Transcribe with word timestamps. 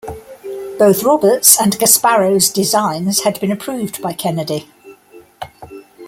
Both 0.79 1.03
Roberts' 1.03 1.61
and 1.61 1.73
Gasparro's 1.77 2.49
designs 2.49 3.19
had 3.21 3.39
been 3.39 3.51
approved 3.51 4.01
by 4.01 4.13
Kennedy. 4.13 4.67